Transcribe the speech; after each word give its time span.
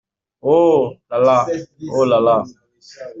Oh 0.53 0.79
la 1.11 1.17
la! 1.27 1.37
oh 1.99 2.05
la 2.13 2.19
la!… 2.29 2.35